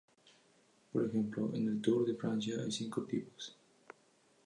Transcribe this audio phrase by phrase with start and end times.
[0.91, 3.55] Por ejemplo, en el Tour de Francia hay cinco tipos.